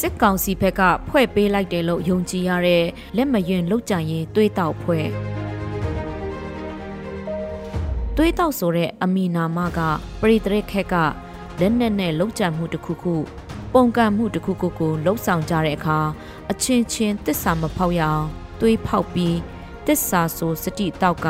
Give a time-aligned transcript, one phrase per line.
[0.00, 2.84] စစ်ကောင်စီဘက်ကဖွဲ့ပေးလိုက်တယ်လို့ယုံကြည်ရတဲ့
[3.16, 5.06] လက်မယွင်လုတ်ကြံရင်သွေးတောက်ဖွဲ့
[8.16, 9.78] သွေးတောက်ဆိုတဲ့အမီနာမက
[10.20, 10.94] ပရိသရခက်က
[11.60, 13.14] လက်နက်နဲ့လုတ်ကြံမှုတစ်ခုခု
[13.72, 15.98] ပုံကံမှုတစ်ခုခုကိုလှုပ်ဆောင်ကြတဲ့အခါ
[16.50, 18.24] အချင်းချင်းတစ္ဆာမဖောက်ရအောင်
[18.60, 19.36] သွေးဖောက်ပြီး
[19.86, 21.28] တစ္ဆာဆိုစတိတောက်က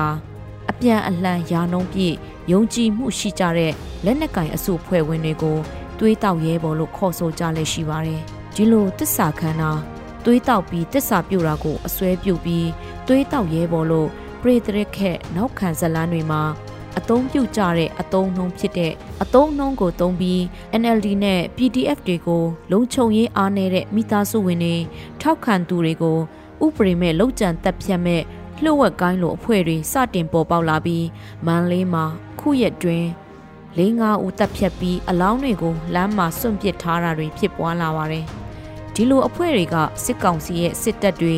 [0.70, 2.16] အပြန်အလှန်ယာနှုံးပြည့်
[2.52, 3.72] ယုံကြည်မှုရှိကြတဲ့
[4.04, 5.58] လက်နက်ကင်အစုဖွဲ့ဝင်တွေကို
[5.98, 8.22] သွေးတောက်ရဲပေါ်လို့ခေါ်ဆိုကြလဲရှိပါတယ်။
[8.56, 9.70] ဒီလိုတစ္ဆာခန္ဓာ
[10.24, 12.68] သွေးတောက်ပြီးတစ္ဆာပြုတ်တာကိုအစွဲပြုတ်ပြီး
[13.06, 14.08] သွေးတောက်ရဲပေါ်လို့
[14.40, 16.42] ပရိသရခက်နောက်ခံဇလန်းတွေမှာ
[16.98, 18.92] အသုံးပြုကြတဲ့အသုံးနှုန်းဖြစ်တဲ့
[19.22, 20.40] အသုံးနှုန်းကိုသုံးပြီး
[20.80, 24.76] NLD နဲ့ PDF တွေကိုလုံခြုံရေးအားနည်းတဲ့မိသားစုဝင်တွေ
[25.20, 26.18] ထောက်ခံသူတွေကို
[26.64, 28.22] ဥပဒေမဲ့လုံခြံတက်ဖြတ်မဲ့
[28.62, 31.06] လှုပ်ဝက်ကိုင်းလိုအဖွဲ့တွေစတင်ပေါ်ပေါက်လာပြီး
[31.46, 32.04] မန်လေးမှာ
[32.40, 33.06] ခုရက်တွင်
[33.78, 38.26] လေးငါဦးတက်ဖြတ်ပြီးအလောင်းတွေကိုလမ်းမှာစွန့်ပစ်ထားတာတွေဖြစ်ပွားလာပါတယ်။
[38.94, 41.36] ဒီလိုအဖွဲ့တွေကစစ်ကောင်စီရဲ့စစ်တပ်တွေ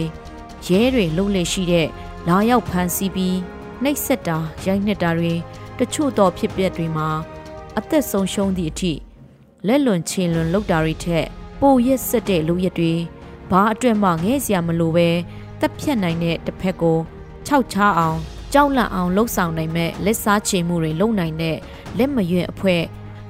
[0.67, 1.89] ရဲတွေလှုပ်လေရှိတဲ့
[2.29, 3.39] လာရောက်ဖမ်းဆီးပြီး
[3.83, 5.33] နှိပ်စက်တာရိုက်နှက်တာတွေ
[5.79, 7.09] တချို့သောဖြစ်ပျက်တွေမှာ
[7.79, 8.93] အသက်ဆုံးရှုံးသည့်အထိ
[9.67, 11.27] လက်လွန်ချင်လွန်လုပ်တာတွေထက်
[11.61, 12.95] ပိုရက်ဆက်တဲ့လူရက်တွေ
[13.51, 15.09] ဘာအတွက်မှငဲ့စရာမလိုပဲ
[15.61, 16.99] တက်ဖြတ်နိုင်တဲ့တစ်ဖက်ကို
[17.47, 18.19] ခြောက်ချအောင်
[18.53, 21.57] ကြောက်လန့်အောင်လှုပ်ဆောင်နိုင်မဲ့လက်စားချေမှုတွေလုပ်နိုင်တဲ့
[21.99, 22.83] လက်မရွံ့အဖွဲ့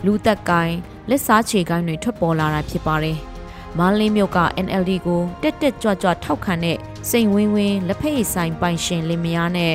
[0.05, 0.77] လူသက်ကိုင်း
[1.09, 3.19] လက်စားချေကိုင်းတွေထွက်ပေါ်လာတာဖြစ်ပါတယ်။
[3.79, 6.79] မန်းလေးမြို့က NLD ကိုတက်တက်ကြွကြွထောက်ခံတဲ့
[7.11, 9.75] စိန်ဝင်းဝင်းလက်ဖက်ရည်ဆိုင်ပိုင်ရှင်လင်မယားနဲ့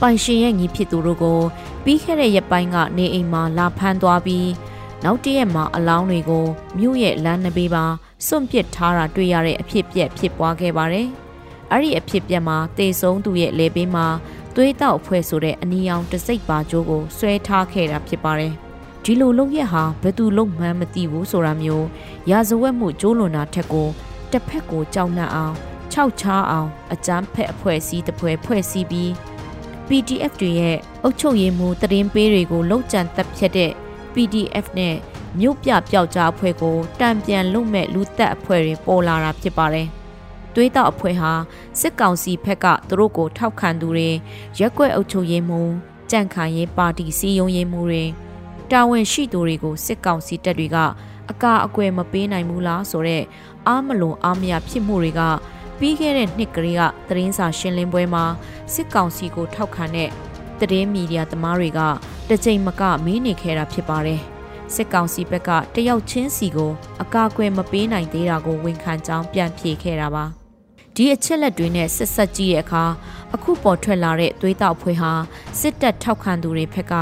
[0.00, 1.40] ပိုင်ရှင်ရဲ့ညီဖြစ်သူတို့ကို
[1.84, 4.48] ပြီးခဲ့တဲ့ရက်ပိုင်းကနေအိမ်မှာလာဖမ်းသွားပြီး
[5.04, 6.46] နောက်တရက်မှာအလောင်းတွေကို
[6.78, 7.84] မြို့ရဲ့လမ်းနဘေးပါ
[8.26, 11.08] စွန့်ပစ်ထားတာတွေ့ရတဲ့အဖြစ်ပြက်ဖြစ်ပွားခဲ့ပါတယ်။
[11.72, 14.06] အဲ့ဒီအဖြစ်ပြက်မှာတေဆုံးသူရဲ့လေဘေးမှာ
[14.54, 18.54] သွေးတောက်အဖွဲ့ဆိုတဲ့အနီရောင်တစိတ်ပါကြိုးကိုဆွဲထားခဲ့တာဖြစ်ပါတယ်။
[19.04, 21.86] ဒီလိုလုပ်ရက်ဟာဘယ်သူလုံးမှန်းမသိဘူးဆိုတာမျိုး
[22.30, 23.88] ရာဇဝတ်မှုကျိုးလွန်တာထက်ကို
[24.30, 25.54] တစ်ဖက်ကိုကြောက်နှံ့အောင်
[25.92, 29.10] ခြောက်ချားအောင်အကြမ်းဖက်အဖွဲ့အစည်းတစ်ဖွဲ့ဖွဲ့စည်းပြီး
[29.88, 33.72] PDF တွေရဲ့အုပ်ချုပ်ရေးမှူးတရင်ပေးတွေကိုလုံခြံတပ်ဖြတ်တဲ့
[34.12, 34.96] PDF နဲ့
[35.38, 39.88] မြို့ပြပျောက်ကြားအဖွဲ့ကိုတံပြန်လုံမဲ့လူသက်အဖွဲ့တွေပေါ်လာတာဖြစ်ပါတယ်။
[40.54, 41.32] သွေးတောက်အဖွဲ့ဟာ
[41.80, 44.10] စစ်ကောင်စီဘက်ကသူတို့ကိုထောက်ခံသူတွေ
[44.58, 45.72] ရက်ွက်အုပ်ချုပ်ရေးမှူး
[46.10, 48.04] ကြန့်ခိုင်ရေးပါတီစီယုံရေးမှူးတွေ
[48.72, 50.76] တာဝန်ရှိသူတွေကိုစစ်ကောင်စီတပ်တွေက
[51.30, 53.24] အကာအကွယ်မပေးနိုင်ဘူးလားဆိုတော့
[53.68, 55.20] အားမလုံအားမရဖြစ်မှုတွေက
[55.78, 58.24] ပြီးခဲ့တဲ့နှစ်ကလေးကသတင်းစာရှင်းလင်းပွဲမှာ
[58.74, 60.10] စစ်ကောင်စီကိုထောက်ခံတဲ့
[60.60, 61.80] သတင်းမီဒီယာသမားတွေက
[62.28, 64.20] တကြိမ်မကမင်းနေခဲ့တာဖြစ်ပါတယ်။
[64.74, 70.26] စစ်ကောင်စီဘက်ကတယောက်ချင်းစီကိုအကာအကွယ်မပေးနိုင်သေးတာကိုဝန်ခံကြောင်းပြန်ဖြေခဲ့တာပါ။
[70.96, 72.84] ဒီအချက်လက်တွေနဲ့ဆက်ဆက်ကြည့်တဲ့အခါ
[73.34, 75.12] အခုပေါ်ထွက်လာတဲ့သွေးတောက်ဖွဲ့ဟာ
[75.60, 76.94] စစ်တပ်ထောက်ခံသူတွေဘက်က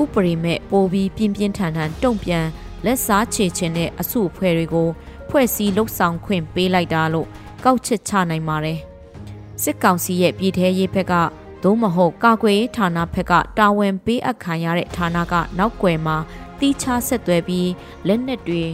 [0.00, 2.46] ဥပရိမဲ့ပိုပြီးပြင်းပြင်းထန်ထန်တုံ့ပြန်
[2.84, 4.88] လက်စားချေခြင်းတဲ့အစုအဖွဲ့တွေကို
[5.28, 7.28] ဖွဲ့စည်းလှုပ်ဆောင်ခွင့်ပေးလိုက်တာလို့
[7.64, 8.78] ကောက်ချက်ချနိုင်ပါတယ်။
[9.62, 11.14] စစ်ကောင်စီရဲ့ပြည်ထရေးဘက်က
[11.62, 16.16] သို့မဟုတ်ကာကွယ်ရေးဌာနဘက်ကတာဝန်ပေးအပ်ခံရတဲ့ဌာနကနောက်ွယ်မှာ
[16.58, 17.70] တီးခြားဆက်သွဲပြီး
[18.06, 18.64] လက်နက်တွေ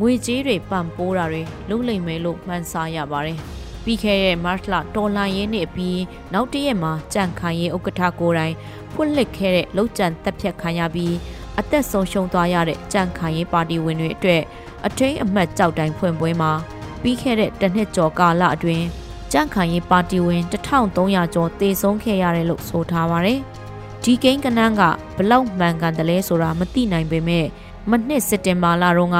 [0.00, 3.38] ငွေကြေးတွေပံ့ပိုးတာတွေလုပ်လိမ့်မယ်လို့မှန်းဆရပါတယ်။
[3.84, 6.00] ပြီးခဲ့တဲ့မတ်လတော်လန်ရေးနှစ်ပြီး
[6.32, 8.54] နောက်တရက်မှာကြန့်ခိုင်ရေးဥက္ကဋ္ဌကိုယ်တိုင်
[8.92, 11.14] ဖွင့်လှစ်ခဲ့တဲ့လုံခြံတက်ဖြတ်ခံရပြီး
[11.58, 14.42] အသက်ဆုံးရှုံးသွားရတဲ့ကြန့်ခိုင်ရေးပါတီဝင်တွေအတွက်
[14.86, 16.52] အထိန်အမှတ်ကြောက်တိုင်ဖွင့်ပွဲမှာ
[17.02, 18.84] ပြီးခဲ့တဲ့တစ်နှစ်ကျော်ကာလအတွင်း
[19.32, 23.40] ကြန့်ခိုင်ရေးပါတီဝင်1300ကျော်တေဆုံးခဲ့ရတယ်လို့ဆိုထားပါတယ်။
[24.02, 24.82] ဒီကိန်းကနန်းက
[25.16, 27.46] ဘလောက်မှန်ကန်တယ်လဲဆိုတာမသိနိုင်ပေမဲ့
[27.90, 29.18] မနှစ်စက်တင်ဘာလတုန်းက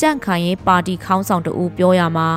[0.00, 2.28] ကြန့်ခိုင်ရေးပါတီခေါင်းဆောင်တဦးပြောရမှာ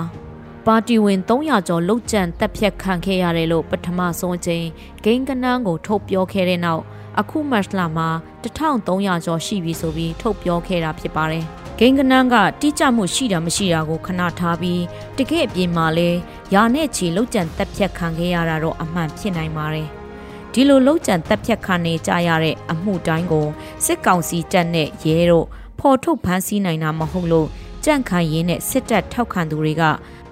[0.72, 4.66] ပါတီဝင်300ကျော်လုတ်ကြံတက်ဖြတ်ခံခဲ့ရတယ်လို့ပထမဆုံးအချိန်
[5.04, 6.84] ဂိမ်းကနန်းကိုထုတ်ပြောခဲ့တဲ့နောက်
[7.20, 8.10] အခုမတ်လမှာ
[8.44, 11.46] 1300ကျော်ရှိပြီဆိုပြီးထုတ်ပြောခဲ့တာဖြစ်ပါတယ်။
[11.80, 14.82] ဂိင်္ဂနန်းကတိကျမှုရှိတာမရှိတာကိုခဏထားပြီး
[15.18, 16.10] တကယ့်အပြင်မှာလဲ
[16.54, 19.88] ယာနဲ့ချီလောက်ကြံတက်ဖြတ်ခံခဲ့ရတာတော့အမှန်ဖြစ်နိုင်ပါတယ်။
[20.54, 23.48] ဒီလိုလောက်ကြံတက်ဖြတ်ခံနေကြရတဲ့အမှုတိုင်းကို
[23.86, 25.46] စစ်ကောင်စီတပ်နဲ့ရဲတို့
[25.80, 27.50] ဖော်ထုတ်ဖမ်းဆီးနိုင်တာမဟုတ်လို့
[27.86, 29.84] ကြန့်ခိုင်ရင်းနဲ့စစ်တပ်ထောက်ခံသူတွေက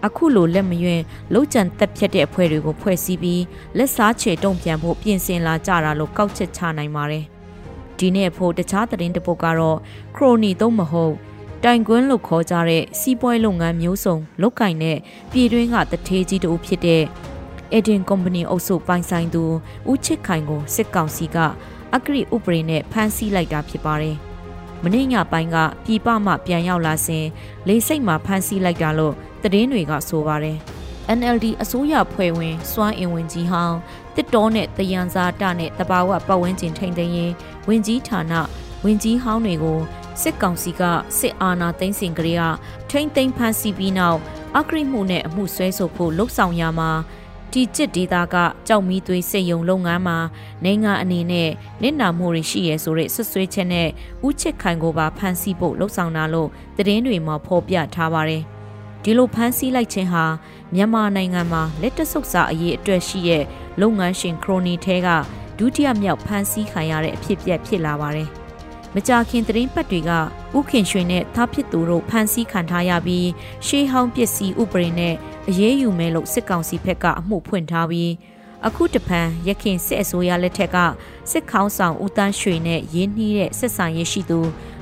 [0.06, 1.04] အခုလိုလက်မယွင်း
[1.34, 3.44] လုံးကြံတက်ဖြတ်တဲ့အဖွဲ့တွေကိုဖွဲ့စည်းပြီး
[3.78, 7.26] လက်စားချေတုံ့ပြန်ဖို့ပြင်ဆင်လာကြတာလို့ကောက်ချက်ချနိုင်ပါတယ်။
[7.98, 9.78] ဒီနေ့ဖို့တခြားသတင်းတပုတ်ကတော့
[10.16, 11.14] ခရိုနီသုံးမဟုတ်
[11.64, 14.98] တိုင်ကွန်းလို့ခေါ်ကြတဲ့စီးပွားလုပ်ငန်းမျိုးစုံလုပ်ကင်တဲ့
[15.32, 17.04] ပြည်တွင်းကတထေးကြီးတို့ဖြစ်တဲ့
[17.78, 19.44] Eden Company အုပ်စုပိုင်ဆိုင်သူ
[19.92, 21.38] ဦးချစ်ခိုင်ကိုစစ်ကောင်စီက
[21.94, 24.18] အဂရိဥပဒေနဲ့ဖမ်းဆီးလိုက်တာဖြစ်ပါတယ်။
[24.84, 27.26] မင်းညပိုင်းကပြည်ပမှပြန်ရောက်လာစဉ်
[27.68, 29.14] လေစိတ်မှာဖမ်းဆီးလိုက်တာလို့
[29.44, 30.58] သတင်းတွေကဆိုပါတယ်။
[31.18, 33.78] NLD အစိုးရဖွဲ့ဝင်စွမ်းအင်ဝင်ကြီးဟောင်း
[34.16, 37.32] တစ်တော်နဲ့တယန်စာတနဲ့တဘာဝပတ်ဝန်းကျင်ထိန်သိမ်းရင်
[37.68, 38.34] ဝင်ကြီးဌာန
[38.84, 39.80] ဝင်ကြီးဟောင်းတွေကို
[40.22, 40.82] စစ်ကောင်စီက
[41.18, 42.44] စစ်အာဏာသိမ်းစဉ်ကလေးက
[42.90, 44.20] ထိမ့်သိမ်းဖမ်းဆီးပြီးနောက်
[44.58, 46.92] အကရိမှုနဲ့အမှုဆွဲဆိုဖို့လှုပ်ဆောင်ရမှာ
[47.56, 48.36] ဒီကျစ်ဒေတာက
[48.68, 50.18] ကြောက်မီသွေးစိတ်ယုံလုပ်ငန်းမှာ
[50.64, 51.50] နိုင်ငံအနေနဲ့
[51.82, 53.88] နစ်နာမှုတွေရှိရဲဆိုတဲ့ဆွဆွဲချက်နဲ့
[54.28, 58.44] ဥချစ်ခိုင်ကိုပါဖမ်းဆီးဖို့လှုံ့ဆော်တာလို့သတင်းတွေမှာဖော်ပြထားပါတယ်။
[59.04, 60.26] ဒီလိုဖမ်းဆီးလိုက်ခြင်းဟာ
[60.76, 63.44] မြန်မာနိုင်ငံမှာလက်တဆုပ်စာအရေးအတွက်ရှိတဲ့
[63.82, 65.10] လုပ်ငန်းရှင်ခရိုနီထဲက
[65.58, 68.30] ဒုတိယမြောက်ဖမ်းဆီးခံရတဲ့အဖြစ်ပြက်ဖြစ်လာပါတယ်။
[68.96, 70.12] မကြာခင်သတင်းပတ်တွေက
[70.58, 73.28] ဥခင်ရွှေနဲ့သားဖြစ်သူတို့ဖမ်းဆီးခံထားရပြီး
[73.66, 75.14] ရှေးဟောင်းပစ္စည်းဥပဒေနဲ့
[75.50, 78.12] အရေးယူမယ်လို့စစ်ကောင်စီဘက်ကအမှုဖွင့်ထားပြီး
[78.68, 80.78] အခုတပံရခင်စစ်အစိုးရလက်ထက်က
[81.32, 84.40] စစ်ခေါင်းဆောင်ဦးတန်းရွှေနဲ့ရင်းနှီးတဲ့ဆက်ဆံရေးရှိသူ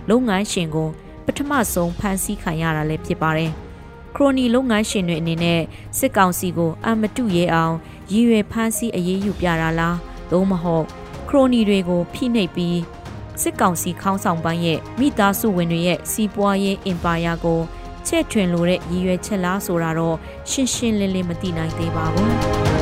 [0.09, 0.89] လုပ်ငန်းရှင်ကို
[1.25, 3.51] ပထမဆုံးဖမ်းဆီးခံရတာလည်းဖြစ်ပါတယ်။
[4.15, 5.61] ခရိုနီလုပ်ငန်းရှင်တွေအနေနဲ့
[5.99, 7.75] စစ်ကောင်စီကိုအမတုရဲအောင်
[8.11, 9.97] ရည်ရွယ်ဖမ်းဆီးအရေးယူပြတာလား
[10.31, 10.85] သို့မဟုတ်
[11.29, 12.77] ခရိုနီတွေကိုဖိနှိပ်ပြီး
[13.41, 17.59] စစ်ကောင်စီခေါင်းဆောင်ပိုင်းရဲ့မိသားစုဝင်တွေရဲ့စီးပွားရေးအင်ပါယာကို
[18.07, 20.17] ချဲ့ထွင်လိုတဲ့ရည်ရွယ်ချက်လားဆိုတာတော့
[20.49, 22.72] ရှင်းရှင်းလင်းလင်းမသိနိုင်သေးပါဘူး